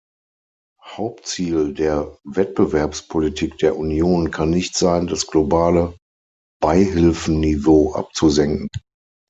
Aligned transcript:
Hauptziel 0.83 1.75
der 1.75 2.17
Wettbewerbspolitik 2.23 3.59
der 3.59 3.77
Union 3.77 4.31
kann 4.31 4.49
nicht 4.49 4.75
sein, 4.75 5.05
das 5.05 5.27
globale 5.27 5.95
Beihilfenniveau 6.59 7.93
abzusenken. 7.93 8.67